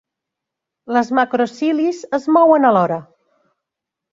Les 0.97 1.11
macro 1.19 1.47
cilis 1.51 2.01
es 2.19 2.25
mouen 2.39 2.67
alhora. 2.71 2.99